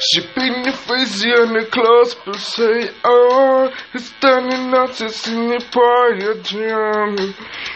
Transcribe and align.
She 0.00 0.20
beat 0.34 0.64
the 0.64 0.72
face 0.72 1.22
on 1.26 1.52
the 1.52 1.66
clothes, 1.70 2.16
but 2.24 2.36
say, 2.36 2.88
oh, 3.04 3.70
he's 3.92 4.06
standing 4.06 4.72
out 4.72 4.94
to 4.94 5.10
see 5.10 5.36
me 5.36 5.58
party 5.70 6.40
jam. 6.40 7.18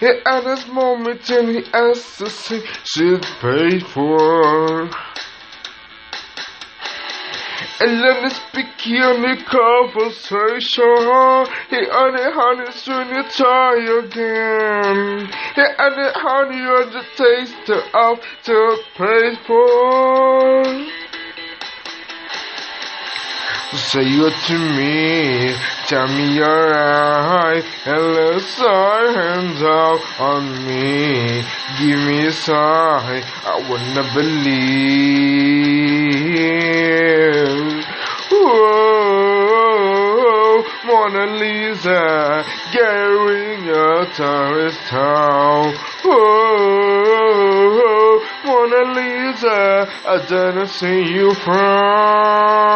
And 0.00 0.26
at 0.26 0.42
this 0.42 0.66
moment, 0.66 1.30
and 1.30 1.48
he 1.48 1.64
asked 1.72 2.18
to 2.18 2.28
see, 2.28 2.60
she'd 2.82 3.22
pay 3.40 3.78
for. 3.78 4.90
And 7.80 8.00
let 8.00 8.22
me 8.24 8.30
speak 8.30 8.66
on 8.98 9.22
the 9.22 9.36
conversation. 9.46 10.96
He 11.70 11.78
only 11.86 12.26
honey 12.34 12.72
soon 12.72 13.08
you 13.14 13.22
try 13.30 13.78
again. 14.02 15.30
He 15.54 15.62
only 15.78 16.10
honey 16.16 16.66
on 16.66 16.90
the 16.90 17.04
taste 17.14 17.70
of 17.94 18.18
the 18.44 19.36
for. 19.46 21.07
Say 23.74 24.00
you 24.02 24.30
to 24.30 24.58
me, 24.58 25.54
tell 25.88 26.08
me 26.08 26.36
your 26.36 26.72
eye, 26.72 27.62
and 27.84 28.02
let's 28.14 28.56
hands 28.56 29.62
out 29.62 30.00
on 30.18 30.66
me. 30.66 31.44
Give 31.78 31.98
me 32.00 32.28
a 32.28 32.32
sign, 32.32 33.22
I 33.44 33.60
wanna 33.68 34.04
believe. 34.14 34.88
Whoa, 38.30 39.44
Mona 40.86 41.26
Lisa, 41.36 42.42
carrying 42.72 43.66
your 43.66 44.06
tourist 44.06 44.80
town. 44.88 45.74
Whoa, 46.04 47.48
Mona 48.44 48.82
Lisa, 48.94 49.88
I 50.06 50.26
don't 50.28 50.68
see 50.68 51.02
you 51.12 51.34
from. 51.34 52.68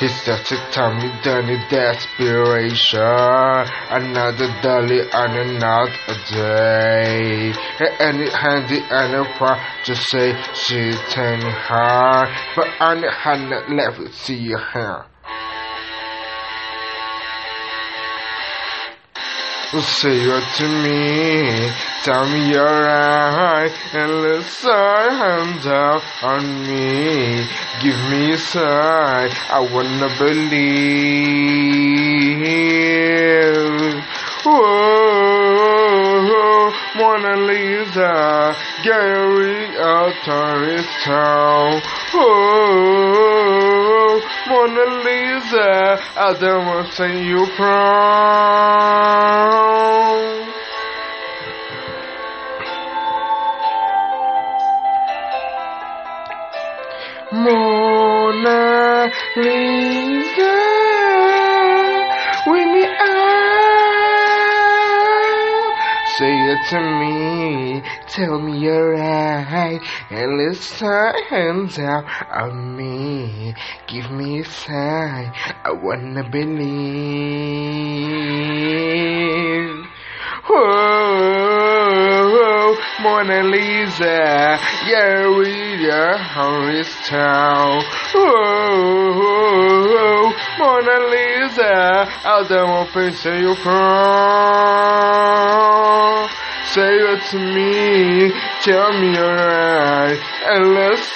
He 0.00 0.08
started 0.08 0.44
to 0.46 0.56
tell 0.70 0.92
me 0.92 1.08
that 1.22 1.48
in 1.48 1.60
desperation 1.70 3.00
Another 3.90 4.48
dolly 4.60 5.00
and 5.00 5.36
another 5.38 6.16
day. 6.30 7.54
And 8.00 8.20
it 8.20 8.32
handy 8.32 8.82
and 8.90 9.14
a 9.14 9.24
part 9.38 9.60
to 9.84 9.94
say 9.94 10.34
she's 10.52 10.98
turning 11.10 11.46
hard 11.48 12.28
But 12.56 12.66
the 13.00 13.10
hand 13.10 13.52
that 13.52 13.70
left 13.70 14.14
see 14.14 14.36
your 14.36 14.58
Say 19.82 20.28
what 20.28 20.44
to 20.54 20.68
me, 20.68 21.68
tell 22.04 22.28
me 22.30 22.48
you're 22.48 22.64
right, 22.64 23.72
and 23.92 24.22
let's 24.22 24.62
hands 24.62 25.66
out 25.66 26.02
on 26.22 26.62
me. 26.62 27.44
Give 27.82 27.98
me 28.08 28.30
a 28.32 28.38
sign, 28.38 29.30
I 29.50 29.68
wanna 29.72 30.08
believe. 30.16 31.73
Whoa, 37.04 37.18
Mona 37.18 37.36
Lisa, 37.36 38.56
Gary 38.82 39.66
tourist 40.24 40.88
town. 41.04 41.82
Whoa, 42.12 43.34
Mona 44.48 44.84
Lisa, 45.04 45.98
I 46.16 46.32
don't 46.40 46.64
want 46.66 46.86
to 46.86 46.92
see 46.96 47.16
you 47.28 47.46
from. 47.56 47.94
Mona 57.44 59.12
Lisa, 59.36 60.93
Say 66.18 66.30
it 66.30 66.62
to 66.70 66.80
me, 66.80 67.82
tell 68.06 68.38
me 68.38 68.58
you're 68.60 68.92
right, 68.92 69.80
and 70.10 70.38
let's 70.38 70.80
hands 71.28 71.76
out 71.80 72.04
on 72.30 72.76
me. 72.76 73.52
Give 73.88 74.08
me 74.12 74.38
a 74.38 74.44
sign, 74.44 75.32
I 75.64 75.72
wanna 75.72 76.22
believe. 76.30 76.54
Whoa, 80.46 81.56
Mona 83.00 83.42
Lisa, 83.42 84.58
yeah, 84.86 85.26
we 85.36 85.90
are 85.90 86.16
Harris 86.16 86.94
Town. 87.08 87.82
Whoa, 88.12 89.64
Mona 90.58 90.98
Lisa, 91.10 92.06
I 92.24 92.44
don't 92.48 92.70
want 92.70 92.92
to 92.92 93.12
say 93.12 93.40
you 93.40 93.54
from. 93.56 94.83
To 97.14 97.38
me, 97.38 98.32
tell 98.62 98.92
me 99.00 99.14
you're 99.14 99.36
right, 99.36 100.18
and 100.46 100.74
let's 100.74 101.14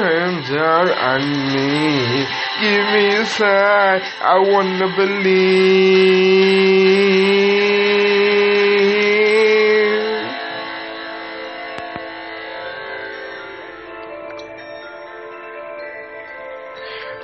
hands 0.00 0.50
out 0.50 0.90
on 0.90 1.20
me. 1.52 2.26
Give 2.62 2.86
me 2.94 3.04
a 3.14 3.26
sign, 3.26 4.00
I 4.22 4.38
wanna 4.38 4.88
believe. 4.96 6.24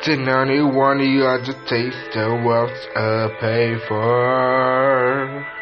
Did 0.05 0.29
anyone 0.29 1.01
you 1.01 1.23
had 1.23 1.47
to 1.47 1.55
taste 1.65 2.13
the 2.13 2.35
wealth 2.45 2.87
I 2.95 3.29
pay 3.41 3.79
for? 3.89 5.60